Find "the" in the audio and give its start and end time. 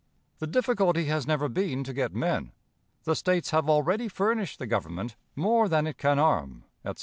0.39-0.47, 3.03-3.15, 4.57-4.65